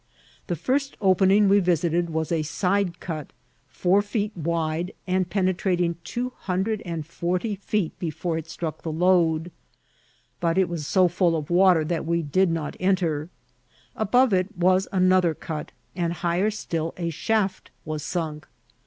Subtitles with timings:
[0.47, 3.31] The first opening we visited was a side cut
[3.67, 8.91] four feet wide, and penetrating two hundred and forty feet be fore it struck the
[8.91, 9.51] lode;
[10.39, 13.29] but it was so full of water that we did not enter.
[13.95, 18.47] Above it was another cut, and higher still a shaft was sunk.